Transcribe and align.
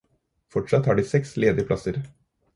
Fortsatt 0.55 0.85
har 0.91 0.97
de 1.01 1.03
seks 1.11 1.35
ledige 1.45 1.67
plasser. 1.69 2.03